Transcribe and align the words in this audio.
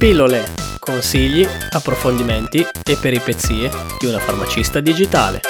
Pillole, 0.00 0.44
consigli, 0.78 1.46
approfondimenti 1.72 2.60
e 2.60 2.96
peripezie 2.98 3.70
di 3.98 4.06
una 4.06 4.18
farmacista 4.18 4.80
digitale. 4.80 5.42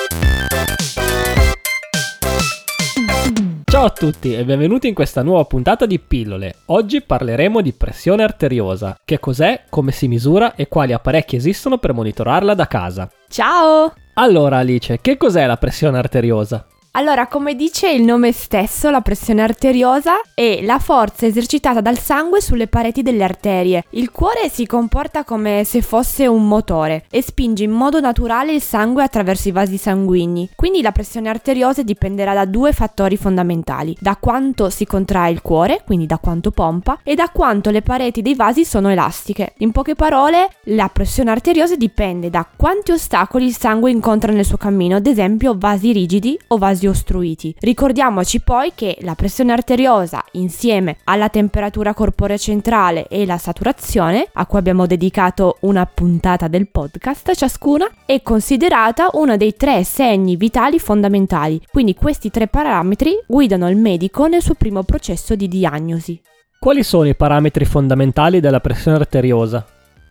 Ciao 3.63 3.85
a 3.85 3.91
tutti 3.91 4.35
e 4.35 4.45
benvenuti 4.45 4.89
in 4.89 4.95
questa 4.95 5.23
nuova 5.23 5.45
puntata 5.45 5.87
di 5.87 6.01
Pillole. 6.01 6.57
Oggi 6.67 7.01
parleremo 7.01 7.61
di 7.61 7.73
pressione 7.73 8.25
arteriosa. 8.25 8.99
Che 9.05 9.21
cos'è, 9.21 9.67
come 9.71 9.93
si 9.93 10.09
misura 10.09 10.57
e 10.57 10.67
quali 10.67 10.93
apparecchi 10.93 11.37
esistono 11.37 11.79
per 11.79 11.93
monitorarla 11.93 12.53
da 12.53 12.67
casa. 12.67 13.09
Ciao! 13.29 13.95
Allora 14.15 14.59
Alice, 14.59 14.99
che 15.01 15.17
cos'è 15.17 15.47
la 15.47 15.59
pressione 15.59 15.97
arteriosa? 15.97 16.67
Allora, 16.95 17.29
come 17.29 17.55
dice 17.55 17.89
il 17.89 18.03
nome 18.03 18.33
stesso, 18.33 18.91
la 18.91 19.01
pressione 19.01 19.43
arteriosa 19.43 20.23
è 20.35 20.61
la 20.63 20.81
forza 20.81 21.25
esercitata 21.25 21.81
dal 21.81 21.97
sangue 21.97 22.41
sulle 22.41 22.67
pareti 22.67 23.03
delle 23.03 23.23
arterie. 23.23 23.85
Il 23.91 24.11
cuore 24.11 24.49
si 24.49 24.67
comporta 24.67 25.23
come 25.23 25.63
se 25.65 25.83
fosse 25.83 26.27
un 26.27 26.49
motore 26.49 27.05
e 27.09 27.23
spinge 27.23 27.63
in 27.63 27.71
modo 27.71 28.01
naturale 28.01 28.53
il 28.53 28.61
sangue 28.61 29.05
attraverso 29.05 29.47
i 29.47 29.53
vasi 29.53 29.77
sanguigni. 29.77 30.51
Quindi 30.57 30.83
la 30.83 30.91
pressione 30.91 31.29
arteriosa 31.29 31.85
dipenderà 31.85 32.35
da 32.35 32.45
due 32.45 32.73
fattori 32.73 33.17
fondamentali: 33.17 33.97
da 34.01 34.17
quanto 34.17 34.69
si 34.69 34.85
contrae 34.85 35.31
il 35.31 35.43
cuore, 35.43 35.83
quindi 35.87 36.07
da 36.07 36.19
quanto 36.19 36.51
pompa, 36.51 36.99
e 37.05 37.15
da 37.15 37.29
quanto 37.29 37.71
le 37.71 37.83
pareti 37.83 38.21
dei 38.21 38.35
vasi 38.35 38.65
sono 38.65 38.89
elastiche. 38.89 39.53
In 39.59 39.71
poche 39.71 39.95
parole, 39.95 40.49
la 40.65 40.91
pressione 40.93 41.31
arteriosa 41.31 41.77
dipende 41.77 42.31
da 42.31 42.45
quanti 42.57 42.91
ostacoli 42.91 43.45
il 43.45 43.57
sangue 43.57 43.93
incontra 43.93 44.33
nel 44.33 44.45
suo 44.45 44.57
cammino, 44.57 44.97
ad 44.97 45.07
esempio 45.07 45.55
vasi 45.57 45.93
rigidi 45.93 46.37
o 46.49 46.59
vasi 46.59 46.79
vasi 46.81 46.87
ostruiti. 46.87 47.55
Ricordiamoci 47.61 48.41
poi 48.41 48.73
che 48.75 48.97
la 49.03 49.15
pressione 49.15 49.53
arteriosa 49.53 50.25
insieme 50.33 50.97
alla 51.05 51.29
temperatura 51.29 51.93
corporea 51.93 52.39
centrale 52.39 53.07
e 53.09 53.27
la 53.27 53.39
saturazione, 53.39 54.29
a 54.33 54.47
cui 54.47 54.59
abbiamo 54.59 54.87
dedicato 54.87 55.59
una 55.61 55.85
puntata 55.87 56.49
del 56.49 56.69
podcast 56.69 57.35
ciascuna, 57.35 57.89
è 58.07 58.23
considerata 58.23 59.11
uno 59.13 59.37
dei 59.37 59.55
tre 59.55 59.85
segni 59.85 60.37
vitali 60.37 60.79
fondamentali. 60.79 61.61
Quindi 61.71 61.95
questi 61.95 62.31
tre 62.31 62.49
parametri 62.49 63.23
guidano 63.27 63.69
il 63.69 63.77
medico 63.77 64.27
nel 64.27 64.43
suo 64.43 64.55
primo 64.55 64.83
processo 64.83 65.35
di 65.35 65.49
diagnosi. 65.49 66.21
Quali 66.59 66.83
sono 66.83 67.09
i 67.09 67.15
parametri 67.15 67.65
fondamentali 67.65 68.41
della 68.41 68.61
pressione 68.61 68.99
arteriosa? 68.99 69.65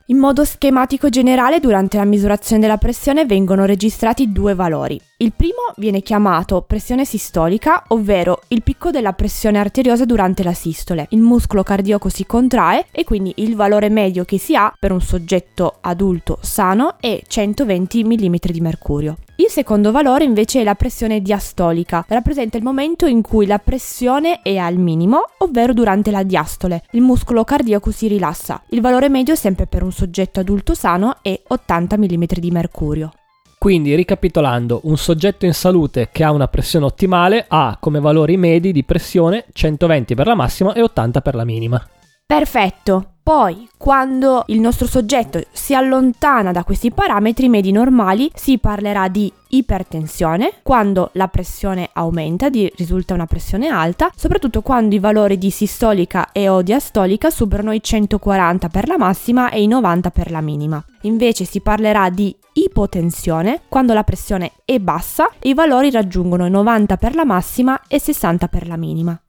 In 0.10 0.18
modo 0.18 0.44
schematico 0.44 1.10
generale, 1.10 1.60
durante 1.60 1.98
la 1.98 2.04
misurazione 2.04 2.60
della 2.60 2.78
pressione 2.78 3.28
vengono 3.28 3.66
registrati 3.66 4.32
due 4.32 4.56
valori. 4.56 5.00
Il 5.18 5.34
primo 5.36 5.72
viene 5.76 6.02
chiamato 6.02 6.64
pressione 6.64 7.06
sistolica, 7.06 7.84
ovvero 7.90 8.42
il 8.48 8.64
picco 8.64 8.90
della 8.90 9.14
pressione 9.14 9.60
arteriosa 9.60 10.06
durante 10.06 10.42
la 10.42 10.54
sistole. 10.54 11.06
Il 11.12 11.20
muscolo 11.20 11.62
cardiaco 11.62 12.10
si 12.10 12.26
contrae 12.26 12.88
e 12.90 13.04
quindi 13.04 13.34
il 13.36 13.56
valore 13.56 13.90
medio 13.90 14.26
che 14.26 14.40
si 14.40 14.56
ha 14.56 14.74
per 14.80 14.92
un 14.92 15.02
soggetto 15.02 15.76
adulto 15.82 16.40
sano 16.42 16.96
è 17.00 17.22
120 17.28 18.04
mm 18.04 18.36
di 18.50 18.62
mercurio. 18.62 19.16
Il 19.40 19.48
secondo 19.48 19.94
valore 19.94 20.26
invece 20.26 20.60
è 20.60 20.64
la 20.66 20.76
pressione 20.76 21.22
diastolica, 21.22 22.04
rappresenta 22.10 22.58
il 22.58 22.64
momento 22.64 23.06
in 23.06 23.22
cui 23.22 23.46
la 23.46 23.58
pressione 23.58 24.42
è 24.42 24.58
al 24.58 24.76
minimo, 24.76 25.28
ovvero 25.38 25.72
durante 25.72 26.12
la 26.12 26.24
diastole. 26.24 26.84
Il 26.92 27.00
muscolo 27.00 27.46
cardiaco 27.46 27.90
si 27.90 28.10
rilassa. 28.10 28.62
Il 28.72 28.82
valore 28.82 29.08
medio 29.08 29.36
sempre 29.36 29.66
per 29.66 29.82
un 29.82 29.94
soggetto 29.94 30.42
adulto 30.42 30.74
sano 30.74 31.20
è 31.22 31.42
80 31.42 31.98
mm 31.98 32.24
di 32.32 32.52
mercurio. 32.52 33.14
Quindi, 33.58 33.96
ricapitolando, 33.96 34.82
un 34.84 34.98
soggetto 34.98 35.46
in 35.46 35.54
salute 35.54 36.10
che 36.12 36.26
ha 36.26 36.32
una 36.32 36.50
pressione 36.50 36.88
ottimale 36.88 37.46
ha 37.48 37.78
come 37.80 38.02
valori 38.02 38.36
medi 38.36 38.74
di 38.74 38.84
pressione 38.84 39.46
120 39.54 40.16
per 40.16 40.28
la 40.28 40.36
massima 40.36 40.74
e 40.74 40.82
80 40.82 41.22
per 41.22 41.36
la 41.36 41.46
minima. 41.46 41.82
Perfetto. 42.26 43.19
Poi, 43.30 43.70
quando 43.78 44.44
il 44.48 44.60
nostro 44.60 44.88
soggetto 44.88 45.40
si 45.52 45.76
allontana 45.76 46.52
da 46.52 46.64
questi 46.64 46.90
parametri 46.90 47.48
medi 47.48 47.72
normali, 47.72 48.32
si 48.34 48.58
parlerà 48.58 49.08
di 49.08 49.32
ipertensione, 49.50 50.54
quando 50.64 51.12
la 51.14 51.28
pressione 51.28 51.92
aumenta, 51.94 52.50
di, 52.50 52.74
risulta 52.76 53.14
una 53.14 53.28
pressione 53.28 53.68
alta, 53.68 54.10
soprattutto 54.16 54.64
quando 54.64 54.96
i 54.96 55.00
valori 55.00 55.38
di 55.38 55.52
sistolica 55.52 56.32
e 56.32 56.50
o 56.50 56.64
diastolica 56.64 57.30
superano 57.30 57.72
i 57.72 57.84
140 57.84 58.68
per 58.68 58.88
la 58.88 58.98
massima 58.98 59.52
e 59.52 59.62
i 59.62 59.68
90 59.68 60.10
per 60.10 60.32
la 60.32 60.42
minima. 60.42 60.84
Invece 61.02 61.46
si 61.46 61.62
parlerà 61.62 62.10
di 62.10 62.36
ipotensione, 62.54 63.62
quando 63.70 63.94
la 63.94 64.04
pressione 64.04 64.54
è 64.66 64.80
bassa 64.80 65.30
e 65.38 65.50
i 65.50 65.54
valori 65.54 65.92
raggiungono 65.92 66.48
i 66.48 66.50
90 66.50 66.98
per 66.98 67.14
la 67.14 67.26
massima 67.26 67.80
e 67.88 68.00
60 68.00 68.48
per 68.48 68.68
la 68.68 68.76
minima 68.76 69.22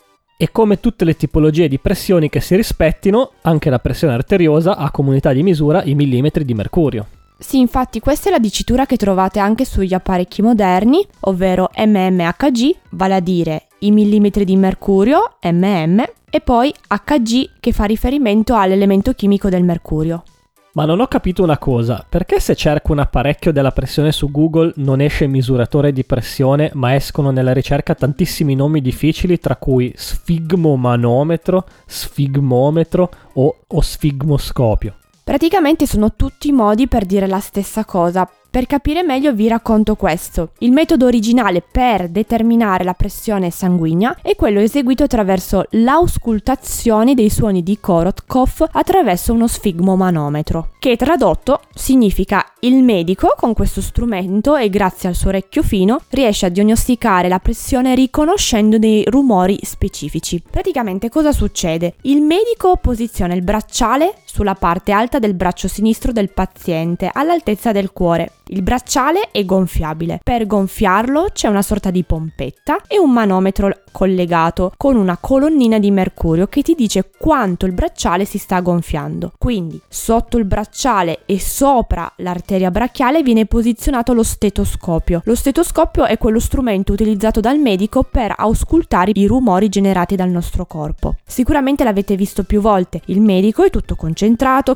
e 0.43 0.51
come 0.53 0.81
tutte 0.81 1.05
le 1.05 1.17
tipologie 1.17 1.69
di 1.69 1.78
pressioni 1.78 2.31
che 2.31 2.41
si 2.41 2.56
rispettino, 2.56 3.33
anche 3.43 3.69
la 3.69 3.78
pressione 3.78 4.15
arteriosa 4.15 4.78
ha 4.78 4.91
comunità 4.91 5.34
di 5.34 5.43
misura 5.43 5.83
i 5.84 5.95
millimetri 5.95 6.47
di 6.47 6.55
mercurio. 6.55 7.06
Sì, 7.37 7.59
infatti 7.59 8.01
questa 8.01 8.31
è 8.31 8.33
la 8.33 8.39
dicitura 8.39 8.87
che 8.87 8.97
trovate 8.97 9.39
anche 9.39 9.67
sugli 9.67 9.93
apparecchi 9.93 10.41
moderni, 10.41 11.06
ovvero 11.21 11.69
MMHG, 11.77 12.75
vale 12.93 13.15
a 13.17 13.21
dire 13.21 13.67
i 13.81 13.91
millimetri 13.91 14.47
di 14.47 14.56
mercurio, 14.56 15.37
MM, 15.43 16.03
e 16.31 16.41
poi 16.41 16.72
Hg 16.89 17.51
che 17.61 17.72
fa 17.72 17.84
riferimento 17.84 18.55
all'elemento 18.55 19.12
chimico 19.12 19.51
del 19.51 19.62
mercurio. 19.62 20.22
Ma 20.73 20.85
non 20.85 21.01
ho 21.01 21.09
capito 21.09 21.43
una 21.43 21.59
cosa, 21.59 22.07
perché 22.09 22.39
se 22.39 22.55
cerco 22.55 22.93
un 22.93 23.01
apparecchio 23.01 23.53
della 23.53 23.73
pressione 23.73 24.13
su 24.13 24.31
Google 24.31 24.73
non 24.77 25.01
esce 25.01 25.27
misuratore 25.27 25.93
di 25.93 26.05
pressione, 26.05 26.71
ma 26.75 26.95
escono 26.95 27.33
nella 27.33 27.53
ricerca 27.53 27.97
tantissimi 27.97 28.55
nomi 28.55 28.81
difficili, 28.81 29.41
tra 29.41 29.57
cui 29.57 29.93
sfigmomanometro, 29.97 31.65
sfigmometro 31.87 33.11
o, 33.33 33.57
o 33.67 33.81
sfigmoscopio? 33.81 34.95
Praticamente 35.25 35.87
sono 35.87 36.15
tutti 36.15 36.53
modi 36.53 36.87
per 36.87 37.05
dire 37.05 37.27
la 37.27 37.41
stessa 37.41 37.85
cosa, 37.85 38.29
per 38.50 38.66
capire 38.66 39.03
meglio 39.03 39.33
vi 39.33 39.47
racconto 39.47 39.94
questo. 39.94 40.50
Il 40.59 40.72
metodo 40.72 41.06
originale 41.06 41.62
per 41.62 42.09
determinare 42.09 42.83
la 42.83 42.94
pressione 42.94 43.50
sanguigna 43.50 44.19
è 44.21 44.34
quello 44.34 44.59
eseguito 44.59 45.05
attraverso 45.05 45.65
l'auscultazione 45.71 47.15
dei 47.15 47.31
suoni 47.31 47.62
di 47.62 47.78
Korotkov 47.78 48.69
attraverso 48.72 49.33
uno 49.33 49.47
sfigmomanometro, 49.47 50.71
che 50.81 50.97
tradotto 50.97 51.60
significa 51.72 52.44
il 52.60 52.83
medico 52.83 53.34
con 53.37 53.55
questo 53.55 53.81
strumento 53.81 54.56
e 54.56 54.69
grazie 54.69 55.09
al 55.09 55.15
suo 55.15 55.28
orecchio 55.28 55.62
fino 55.62 56.00
riesce 56.10 56.47
a 56.47 56.49
diagnosticare 56.49 57.28
la 57.28 57.39
pressione 57.39 57.94
riconoscendo 57.94 58.78
dei 58.78 59.05
rumori 59.06 59.59
specifici. 59.62 60.43
Praticamente 60.50 61.09
cosa 61.09 61.31
succede? 61.31 61.94
Il 62.03 62.21
medico 62.21 62.77
posiziona 62.77 63.34
il 63.34 63.43
bracciale 63.43 64.16
sulla 64.33 64.55
parte 64.55 64.93
alta 64.93 65.19
del 65.19 65.35
braccio 65.35 65.67
sinistro 65.67 66.13
del 66.13 66.31
paziente 66.31 67.11
all'altezza 67.13 67.73
del 67.73 67.93
cuore 67.93 68.33
il 68.53 68.63
bracciale 68.63 69.29
è 69.31 69.45
gonfiabile. 69.45 70.21
Per 70.25 70.45
gonfiarlo 70.45 71.29
c'è 71.33 71.47
una 71.47 71.63
sorta 71.63 71.93
di 71.93 72.03
pompetta 72.03 72.79
e 72.89 72.99
un 72.99 73.13
manometro 73.13 73.83
collegato 73.93 74.73
con 74.77 74.97
una 74.97 75.19
colonnina 75.21 75.79
di 75.79 75.93
mercurio 75.93 76.49
che 76.49 76.63
ti 76.63 76.75
dice 76.75 77.11
quanto 77.17 77.67
il 77.67 77.73
bracciale 77.73 78.25
si 78.25 78.39
sta 78.39 78.59
gonfiando. 78.61 79.33
Quindi 79.39 79.81
sotto 79.89 80.37
il 80.37 80.47
bracciale 80.47 81.21
e 81.27 81.39
sopra 81.39 82.13
l'arteria 82.17 82.73
brachiale 82.73 83.23
viene 83.23 83.47
posizionato 83.47 84.15
lo 84.15 84.25
stetoscopio. 84.25 85.23
Lo 85.27 85.37
stetoscopio 85.37 86.07
è 86.07 86.19
quello 86.19 86.41
strumento 86.41 86.93
utilizzato 86.93 87.39
dal 87.39 87.59
medico 87.59 88.03
per 88.03 88.35
auscultare 88.37 89.13
i 89.15 89.27
rumori 89.27 89.69
generati 89.69 90.17
dal 90.17 90.29
nostro 90.29 90.67
corpo. 90.67 91.19
Sicuramente 91.25 91.85
l'avete 91.85 92.17
visto 92.17 92.43
più 92.43 92.61
volte. 92.61 93.01
Il 93.07 93.21
medico 93.21 93.63
è 93.63 93.71
tutto 93.71 93.95
concentrato, 93.95 94.20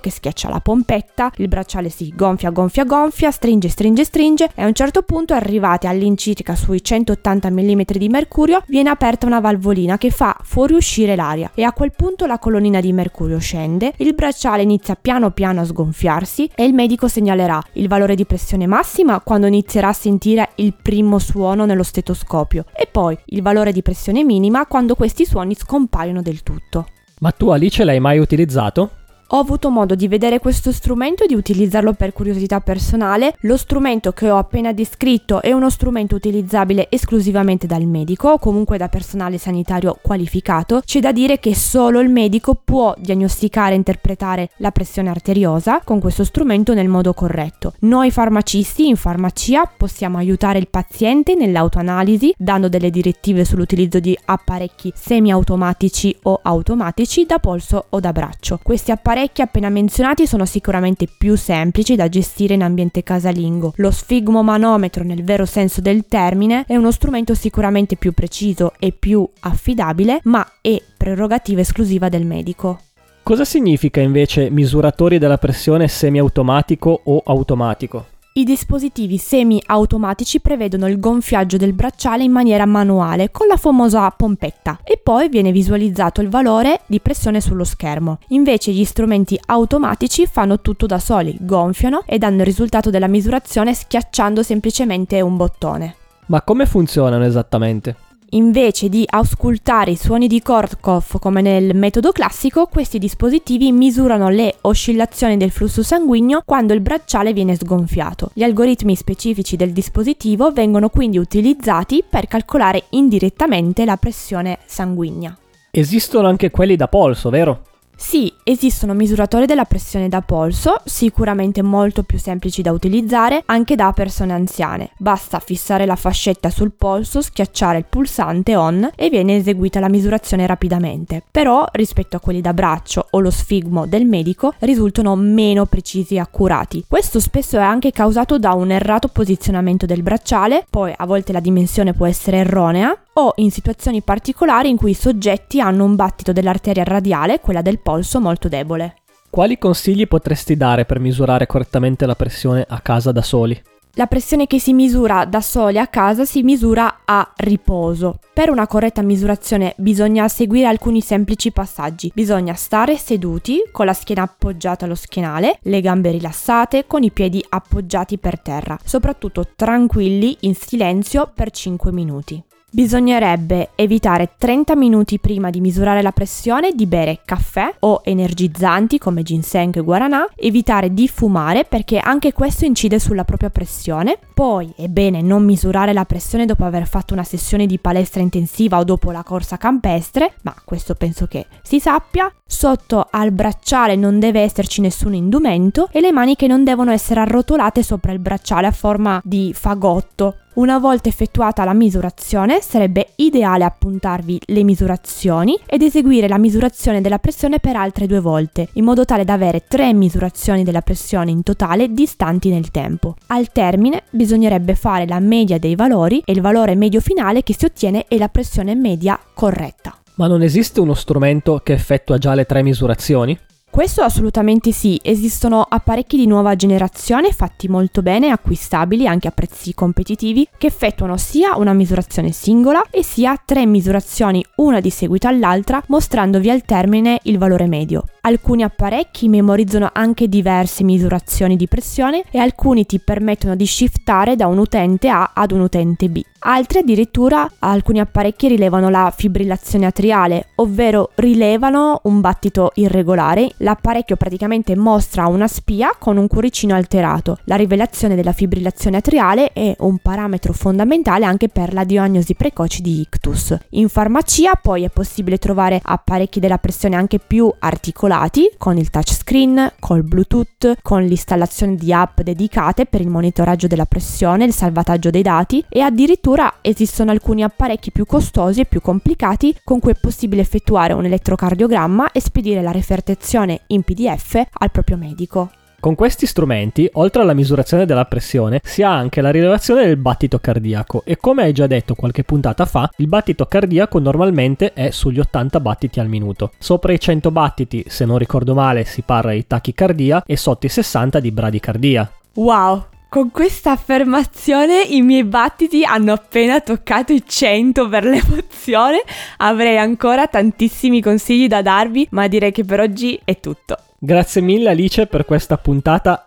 che 0.00 0.10
schiaccia 0.10 0.48
la 0.48 0.60
pompetta, 0.60 1.30
il 1.36 1.48
bracciale 1.48 1.90
si 1.90 2.12
gonfia, 2.14 2.50
gonfia, 2.50 2.84
gonfia, 2.84 3.30
stringe, 3.30 3.68
stringe, 3.68 4.04
stringe 4.04 4.50
e 4.54 4.62
a 4.62 4.66
un 4.66 4.72
certo 4.72 5.02
punto 5.02 5.34
arrivati 5.34 5.86
all'incirca 5.86 6.54
sui 6.54 6.82
180 6.82 7.50
mm 7.50 7.80
di 7.96 8.08
mercurio 8.08 8.62
viene 8.66 8.88
aperta 8.88 9.26
una 9.26 9.40
valvolina 9.40 9.98
che 9.98 10.10
fa 10.10 10.34
fuoriuscire 10.42 11.14
l'aria 11.14 11.50
e 11.54 11.62
a 11.62 11.72
quel 11.72 11.92
punto 11.94 12.24
la 12.24 12.38
colonnina 12.38 12.80
di 12.80 12.92
mercurio 12.92 13.38
scende, 13.38 13.92
il 13.98 14.14
bracciale 14.14 14.62
inizia 14.62 14.94
piano 14.94 15.30
piano 15.30 15.60
a 15.60 15.64
sgonfiarsi 15.64 16.50
e 16.54 16.64
il 16.64 16.72
medico 16.72 17.06
segnalerà 17.06 17.60
il 17.72 17.88
valore 17.88 18.14
di 18.14 18.24
pressione 18.24 18.66
massima 18.66 19.20
quando 19.20 19.46
inizierà 19.46 19.88
a 19.88 19.92
sentire 19.92 20.50
il 20.56 20.74
primo 20.80 21.18
suono 21.18 21.66
nello 21.66 21.82
stetoscopio 21.82 22.64
e 22.74 22.88
poi 22.90 23.16
il 23.26 23.42
valore 23.42 23.72
di 23.72 23.82
pressione 23.82 24.24
minima 24.24 24.66
quando 24.66 24.94
questi 24.94 25.26
suoni 25.26 25.54
scompaiono 25.54 26.22
del 26.22 26.42
tutto. 26.42 26.86
Ma 27.20 27.30
tu 27.30 27.48
Alice 27.48 27.84
l'hai 27.84 28.00
mai 28.00 28.18
utilizzato? 28.18 28.90
Ho 29.28 29.38
avuto 29.38 29.70
modo 29.70 29.94
di 29.94 30.06
vedere 30.06 30.38
questo 30.38 30.70
strumento 30.70 31.24
e 31.24 31.26
di 31.26 31.34
utilizzarlo 31.34 31.94
per 31.94 32.12
curiosità 32.12 32.60
personale. 32.60 33.34
Lo 33.40 33.56
strumento 33.56 34.12
che 34.12 34.28
ho 34.28 34.36
appena 34.36 34.72
descritto 34.72 35.40
è 35.40 35.50
uno 35.50 35.70
strumento 35.70 36.14
utilizzabile 36.14 36.88
esclusivamente 36.90 37.66
dal 37.66 37.86
medico 37.86 38.28
o 38.28 38.38
comunque 38.38 38.76
da 38.76 38.88
personale 38.88 39.38
sanitario 39.38 39.96
qualificato. 40.02 40.82
C'è 40.84 41.00
da 41.00 41.10
dire 41.10 41.38
che 41.38 41.54
solo 41.54 42.00
il 42.00 42.10
medico 42.10 42.54
può 42.62 42.94
diagnosticare 42.98 43.72
e 43.72 43.76
interpretare 43.76 44.50
la 44.58 44.70
pressione 44.70 45.08
arteriosa 45.08 45.80
con 45.82 46.00
questo 46.00 46.22
strumento 46.22 46.74
nel 46.74 46.88
modo 46.88 47.14
corretto. 47.14 47.72
Noi 47.80 48.10
farmacisti 48.10 48.88
in 48.88 48.96
farmacia 48.96 49.64
possiamo 49.64 50.18
aiutare 50.18 50.58
il 50.58 50.68
paziente 50.68 51.34
nell'autoanalisi 51.34 52.34
dando 52.36 52.68
delle 52.68 52.90
direttive 52.90 53.46
sull'utilizzo 53.46 54.00
di 54.00 54.16
apparecchi 54.26 54.92
semiautomatici 54.94 56.14
o 56.24 56.40
automatici 56.42 57.24
da 57.24 57.38
polso 57.38 57.86
o 57.88 58.00
da 58.00 58.12
braccio. 58.12 58.60
Questi 58.62 58.90
apparecchi 58.90 59.12
apparecchi 59.14 59.42
appena 59.42 59.68
menzionati 59.68 60.26
sono 60.26 60.44
sicuramente 60.44 61.06
più 61.06 61.36
semplici 61.36 61.94
da 61.94 62.08
gestire 62.08 62.54
in 62.54 62.64
ambiente 62.64 63.04
casalingo. 63.04 63.72
Lo 63.76 63.92
sfigmomanometro, 63.92 65.04
nel 65.04 65.22
vero 65.22 65.46
senso 65.46 65.80
del 65.80 66.06
termine, 66.08 66.64
è 66.66 66.74
uno 66.74 66.90
strumento 66.90 67.32
sicuramente 67.34 67.94
più 67.94 68.12
preciso 68.12 68.72
e 68.80 68.90
più 68.90 69.26
affidabile, 69.40 70.18
ma 70.24 70.44
è 70.60 70.82
prerogativa 70.96 71.60
esclusiva 71.60 72.08
del 72.08 72.26
medico. 72.26 72.80
Cosa 73.22 73.44
significa 73.44 74.00
invece 74.00 74.50
misuratori 74.50 75.18
della 75.18 75.38
pressione 75.38 75.86
semiautomatico 75.86 77.02
o 77.04 77.22
automatico? 77.24 78.06
I 78.36 78.42
dispositivi 78.42 79.16
semi-automatici 79.16 80.40
prevedono 80.40 80.88
il 80.88 80.98
gonfiaggio 80.98 81.56
del 81.56 81.72
bracciale 81.72 82.24
in 82.24 82.32
maniera 82.32 82.66
manuale 82.66 83.30
con 83.30 83.46
la 83.46 83.56
famosa 83.56 84.10
pompetta 84.10 84.80
e 84.82 84.98
poi 85.00 85.28
viene 85.28 85.52
visualizzato 85.52 86.20
il 86.20 86.28
valore 86.28 86.80
di 86.86 86.98
pressione 86.98 87.40
sullo 87.40 87.62
schermo. 87.62 88.18
Invece 88.30 88.72
gli 88.72 88.84
strumenti 88.84 89.38
automatici 89.46 90.26
fanno 90.26 90.60
tutto 90.60 90.86
da 90.86 90.98
soli, 90.98 91.36
gonfiano 91.42 92.02
e 92.06 92.18
danno 92.18 92.40
il 92.40 92.46
risultato 92.46 92.90
della 92.90 93.06
misurazione 93.06 93.72
schiacciando 93.72 94.42
semplicemente 94.42 95.20
un 95.20 95.36
bottone. 95.36 95.94
Ma 96.26 96.42
come 96.42 96.66
funzionano 96.66 97.24
esattamente? 97.24 97.94
Invece 98.34 98.88
di 98.88 99.04
auscultare 99.08 99.92
i 99.92 99.96
suoni 99.96 100.26
di 100.26 100.42
Kortkov 100.42 101.20
come 101.20 101.40
nel 101.40 101.76
metodo 101.76 102.10
classico, 102.10 102.66
questi 102.66 102.98
dispositivi 102.98 103.70
misurano 103.70 104.28
le 104.28 104.56
oscillazioni 104.62 105.36
del 105.36 105.52
flusso 105.52 105.84
sanguigno 105.84 106.42
quando 106.44 106.72
il 106.72 106.80
bracciale 106.80 107.32
viene 107.32 107.54
sgonfiato. 107.54 108.30
Gli 108.34 108.42
algoritmi 108.42 108.96
specifici 108.96 109.54
del 109.54 109.70
dispositivo 109.70 110.50
vengono 110.50 110.88
quindi 110.88 111.16
utilizzati 111.16 112.02
per 112.08 112.26
calcolare 112.26 112.86
indirettamente 112.90 113.84
la 113.84 113.96
pressione 113.96 114.58
sanguigna. 114.64 115.38
Esistono 115.70 116.26
anche 116.26 116.50
quelli 116.50 116.74
da 116.74 116.88
polso, 116.88 117.30
vero? 117.30 117.73
Sì, 118.06 118.32
esistono 118.44 118.92
misuratori 118.92 119.46
della 119.46 119.64
pressione 119.64 120.08
da 120.08 120.20
polso, 120.20 120.76
sicuramente 120.84 121.62
molto 121.62 122.02
più 122.02 122.18
semplici 122.18 122.60
da 122.60 122.70
utilizzare 122.70 123.42
anche 123.46 123.76
da 123.76 123.92
persone 123.92 124.34
anziane. 124.34 124.90
Basta 124.98 125.40
fissare 125.40 125.86
la 125.86 125.96
fascetta 125.96 126.50
sul 126.50 126.72
polso, 126.72 127.22
schiacciare 127.22 127.78
il 127.78 127.86
pulsante 127.88 128.54
on 128.54 128.88
e 128.94 129.08
viene 129.08 129.36
eseguita 129.36 129.80
la 129.80 129.88
misurazione 129.88 130.46
rapidamente. 130.46 131.24
Però, 131.28 131.66
rispetto 131.72 132.16
a 132.16 132.20
quelli 132.20 132.42
da 132.42 132.52
braccio 132.52 133.06
o 133.10 133.20
lo 133.20 133.30
sfigmo 133.30 133.86
del 133.86 134.04
medico, 134.04 134.52
risultano 134.60 135.16
meno 135.16 135.64
precisi 135.64 136.14
e 136.14 136.20
accurati. 136.20 136.84
Questo 136.86 137.18
spesso 137.18 137.56
è 137.56 137.62
anche 137.62 137.90
causato 137.90 138.38
da 138.38 138.52
un 138.52 138.70
errato 138.70 139.08
posizionamento 139.08 139.86
del 139.86 140.02
bracciale, 140.02 140.66
poi 140.68 140.92
a 140.94 141.06
volte 141.06 141.32
la 141.32 141.40
dimensione 141.40 141.94
può 141.94 142.06
essere 142.06 142.36
erronea, 142.36 142.96
o 143.14 143.32
in 143.36 143.50
situazioni 143.50 144.02
particolari 144.02 144.68
in 144.68 144.76
cui 144.76 144.90
i 144.90 144.94
soggetti 144.94 145.60
hanno 145.60 145.84
un 145.84 145.96
battito 145.96 146.32
dell'arteria 146.32 146.84
radiale, 146.84 147.40
quella 147.40 147.62
del 147.62 147.80
polso, 147.80 148.20
molto 148.20 148.48
debole. 148.48 148.96
Quali 149.30 149.58
consigli 149.58 150.06
potresti 150.06 150.56
dare 150.56 150.84
per 150.84 151.00
misurare 151.00 151.46
correttamente 151.46 152.06
la 152.06 152.14
pressione 152.14 152.64
a 152.68 152.80
casa 152.80 153.10
da 153.10 153.22
soli? 153.22 153.60
La 153.96 154.06
pressione 154.06 154.48
che 154.48 154.58
si 154.58 154.72
misura 154.72 155.24
da 155.24 155.40
soli 155.40 155.78
a 155.78 155.86
casa 155.86 156.24
si 156.24 156.42
misura 156.42 157.02
a 157.04 157.32
riposo. 157.36 158.18
Per 158.32 158.50
una 158.50 158.66
corretta 158.66 159.02
misurazione 159.02 159.74
bisogna 159.76 160.26
seguire 160.26 160.66
alcuni 160.66 161.00
semplici 161.00 161.52
passaggi. 161.52 162.10
Bisogna 162.12 162.54
stare 162.54 162.96
seduti 162.96 163.62
con 163.70 163.86
la 163.86 163.92
schiena 163.92 164.22
appoggiata 164.22 164.84
allo 164.84 164.96
schienale, 164.96 165.58
le 165.62 165.80
gambe 165.80 166.10
rilassate, 166.10 166.86
con 166.88 167.04
i 167.04 167.12
piedi 167.12 167.44
appoggiati 167.48 168.18
per 168.18 168.40
terra, 168.40 168.76
soprattutto 168.84 169.46
tranquilli 169.54 170.38
in 170.40 170.56
silenzio 170.56 171.30
per 171.32 171.52
5 171.52 171.92
minuti. 171.92 172.42
Bisognerebbe 172.74 173.70
evitare 173.76 174.32
30 174.36 174.74
minuti 174.74 175.20
prima 175.20 175.48
di 175.48 175.60
misurare 175.60 176.02
la 176.02 176.10
pressione 176.10 176.72
di 176.72 176.86
bere 176.86 177.20
caffè 177.24 177.72
o 177.78 178.00
energizzanti 178.02 178.98
come 178.98 179.22
ginseng 179.22 179.76
e 179.76 179.80
guaranà, 179.80 180.26
evitare 180.34 180.92
di 180.92 181.06
fumare 181.06 181.62
perché 181.66 182.00
anche 182.00 182.32
questo 182.32 182.64
incide 182.64 182.98
sulla 182.98 183.22
propria 183.22 183.50
pressione. 183.50 184.18
Poi 184.34 184.72
è 184.76 184.88
bene 184.88 185.22
non 185.22 185.44
misurare 185.44 185.92
la 185.92 186.04
pressione 186.04 186.46
dopo 186.46 186.64
aver 186.64 186.88
fatto 186.88 187.14
una 187.14 187.22
sessione 187.22 187.66
di 187.66 187.78
palestra 187.78 188.22
intensiva 188.22 188.80
o 188.80 188.82
dopo 188.82 189.12
la 189.12 189.22
corsa 189.22 189.56
campestre, 189.56 190.34
ma 190.42 190.52
questo 190.64 190.96
penso 190.96 191.28
che 191.28 191.46
si 191.62 191.78
sappia. 191.78 192.28
Sotto 192.44 193.06
al 193.08 193.30
bracciale 193.30 193.94
non 193.94 194.18
deve 194.18 194.40
esserci 194.40 194.80
nessun 194.80 195.14
indumento 195.14 195.88
e 195.92 196.00
le 196.00 196.10
maniche 196.10 196.48
non 196.48 196.64
devono 196.64 196.90
essere 196.90 197.20
arrotolate 197.20 197.84
sopra 197.84 198.10
il 198.10 198.18
bracciale 198.18 198.66
a 198.66 198.72
forma 198.72 199.20
di 199.24 199.52
fagotto 199.54 200.38
una 200.54 200.78
volta 200.78 201.08
effettuata 201.08 201.64
la 201.64 201.72
misurazione 201.72 202.60
sarebbe 202.60 203.08
ideale 203.16 203.64
appuntarvi 203.64 204.40
le 204.46 204.62
misurazioni 204.62 205.58
ed 205.66 205.82
eseguire 205.82 206.28
la 206.28 206.38
misurazione 206.38 207.00
della 207.00 207.18
pressione 207.18 207.58
per 207.58 207.76
altre 207.76 208.06
due 208.06 208.20
volte, 208.20 208.68
in 208.74 208.84
modo 208.84 209.04
tale 209.04 209.24
da 209.24 209.32
avere 209.32 209.64
tre 209.66 209.92
misurazioni 209.92 210.62
della 210.62 210.82
pressione 210.82 211.30
in 211.30 211.42
totale 211.42 211.92
distanti 211.92 212.50
nel 212.50 212.70
tempo. 212.70 213.16
Al 213.28 213.50
termine 213.50 214.04
bisognerebbe 214.10 214.74
fare 214.74 215.06
la 215.06 215.18
media 215.18 215.58
dei 215.58 215.74
valori 215.74 216.22
e 216.24 216.32
il 216.32 216.40
valore 216.40 216.74
medio 216.76 217.00
finale 217.00 217.42
che 217.42 217.54
si 217.54 217.64
ottiene 217.64 218.04
è 218.06 218.16
la 218.16 218.28
pressione 218.28 218.74
media 218.74 219.18
corretta. 219.34 219.96
Ma 220.16 220.28
non 220.28 220.42
esiste 220.42 220.80
uno 220.80 220.94
strumento 220.94 221.60
che 221.64 221.72
effettua 221.72 222.18
già 222.18 222.34
le 222.34 222.44
tre 222.44 222.62
misurazioni? 222.62 223.36
Questo 223.74 224.02
assolutamente 224.02 224.70
sì, 224.70 225.00
esistono 225.02 225.60
apparecchi 225.68 226.16
di 226.16 226.28
nuova 226.28 226.54
generazione 226.54 227.32
fatti 227.32 227.66
molto 227.66 228.02
bene, 228.02 228.30
acquistabili 228.30 229.08
anche 229.08 229.26
a 229.26 229.32
prezzi 229.32 229.74
competitivi, 229.74 230.46
che 230.56 230.68
effettuano 230.68 231.16
sia 231.16 231.56
una 231.56 231.72
misurazione 231.72 232.30
singola 232.30 232.84
e 232.88 233.02
sia 233.02 233.36
tre 233.44 233.66
misurazioni 233.66 234.44
una 234.58 234.78
di 234.78 234.90
seguito 234.90 235.26
all'altra, 235.26 235.82
mostrandovi 235.88 236.50
al 236.50 236.62
termine 236.62 237.18
il 237.24 237.36
valore 237.36 237.66
medio. 237.66 238.04
Alcuni 238.20 238.62
apparecchi 238.62 239.28
memorizzano 239.28 239.90
anche 239.92 240.28
diverse 240.28 240.84
misurazioni 240.84 241.56
di 241.56 241.66
pressione 241.66 242.22
e 242.30 242.38
alcuni 242.38 242.86
ti 242.86 243.00
permettono 243.00 243.56
di 243.56 243.66
shiftare 243.66 244.36
da 244.36 244.46
un 244.46 244.58
utente 244.58 245.08
A 245.08 245.32
ad 245.34 245.50
un 245.50 245.62
utente 245.62 246.08
B. 246.08 246.22
Altri 246.46 246.80
addirittura 246.80 247.50
alcuni 247.60 248.00
apparecchi 248.00 248.48
rilevano 248.48 248.90
la 248.90 249.10
fibrillazione 249.16 249.86
atriale, 249.86 250.48
ovvero 250.56 251.08
rilevano 251.14 252.00
un 252.04 252.20
battito 252.20 252.72
irregolare. 252.74 253.50
L'apparecchio 253.58 254.16
praticamente 254.16 254.76
mostra 254.76 255.26
una 255.26 255.48
spia 255.48 255.94
con 255.98 256.18
un 256.18 256.26
cuoricino 256.28 256.74
alterato. 256.74 257.38
La 257.44 257.56
rivelazione 257.56 258.14
della 258.14 258.32
fibrillazione 258.32 258.98
atriale 258.98 259.54
è 259.54 259.74
un 259.78 259.96
parametro 259.96 260.52
fondamentale 260.52 261.24
anche 261.24 261.48
per 261.48 261.72
la 261.72 261.84
diagnosi 261.84 262.34
precoce 262.34 262.82
di 262.82 263.00
ictus. 263.00 263.56
In 263.70 263.88
farmacia 263.88 264.52
poi 264.60 264.84
è 264.84 264.90
possibile 264.90 265.38
trovare 265.38 265.80
apparecchi 265.82 266.40
della 266.40 266.58
pressione 266.58 266.96
anche 266.96 267.20
più 267.20 267.50
articolati 267.58 268.50
con 268.58 268.76
il 268.76 268.90
touchscreen, 268.90 269.72
col 269.80 270.02
Bluetooth, 270.02 270.74
con 270.82 271.04
l'installazione 271.04 271.76
di 271.76 271.90
app 271.90 272.20
dedicate 272.20 272.84
per 272.84 273.00
il 273.00 273.08
monitoraggio 273.08 273.66
della 273.66 273.86
pressione, 273.86 274.44
il 274.44 274.52
salvataggio 274.52 275.08
dei 275.08 275.22
dati 275.22 275.64
e 275.70 275.80
addirittura 275.80 276.32
Addirittura 276.34 276.54
esistono 276.62 277.12
alcuni 277.12 277.44
apparecchi 277.44 277.92
più 277.92 278.06
costosi 278.06 278.60
e 278.60 278.64
più 278.64 278.80
complicati 278.80 279.56
con 279.62 279.78
cui 279.78 279.92
è 279.92 279.96
possibile 280.00 280.42
effettuare 280.42 280.92
un 280.92 281.04
elettrocardiogramma 281.04 282.10
e 282.10 282.20
spedire 282.20 282.60
la 282.60 282.72
refertazione 282.72 283.60
in 283.68 283.82
PDF 283.82 284.42
al 284.52 284.72
proprio 284.72 284.96
medico. 284.96 285.50
Con 285.78 285.94
questi 285.94 286.26
strumenti, 286.26 286.88
oltre 286.94 287.22
alla 287.22 287.34
misurazione 287.34 287.86
della 287.86 288.06
pressione, 288.06 288.60
si 288.64 288.82
ha 288.82 288.92
anche 288.92 289.20
la 289.20 289.30
rilevazione 289.30 289.84
del 289.84 289.96
battito 289.96 290.38
cardiaco 290.38 291.02
e 291.04 291.18
come 291.18 291.44
hai 291.44 291.52
già 291.52 291.68
detto 291.68 291.94
qualche 291.94 292.24
puntata 292.24 292.64
fa, 292.64 292.90
il 292.96 293.06
battito 293.06 293.46
cardiaco 293.46 294.00
normalmente 294.00 294.72
è 294.72 294.90
sugli 294.90 295.20
80 295.20 295.60
battiti 295.60 296.00
al 296.00 296.08
minuto. 296.08 296.50
Sopra 296.58 296.92
i 296.92 296.98
100 296.98 297.30
battiti, 297.30 297.84
se 297.86 298.06
non 298.06 298.18
ricordo 298.18 298.54
male, 298.54 298.84
si 298.84 299.02
parla 299.02 299.32
di 299.32 299.46
tachicardia 299.46 300.24
e 300.26 300.36
sotto 300.36 300.66
i 300.66 300.70
60 300.70 301.20
di 301.20 301.30
bradicardia. 301.30 302.10
Wow, 302.36 302.86
con 303.14 303.30
questa 303.30 303.70
affermazione 303.70 304.82
i 304.82 305.00
miei 305.00 305.22
battiti 305.22 305.84
hanno 305.84 306.12
appena 306.12 306.60
toccato 306.60 307.12
i 307.12 307.22
100 307.24 307.88
per 307.88 308.02
l'emozione. 308.02 309.04
Avrei 309.36 309.78
ancora 309.78 310.26
tantissimi 310.26 311.00
consigli 311.00 311.46
da 311.46 311.62
darvi, 311.62 312.08
ma 312.10 312.26
direi 312.26 312.50
che 312.50 312.64
per 312.64 312.80
oggi 312.80 313.16
è 313.22 313.38
tutto. 313.38 313.78
Grazie 314.00 314.40
mille 314.40 314.70
Alice 314.70 315.06
per 315.06 315.24
questa 315.24 315.56
puntata. 315.58 316.26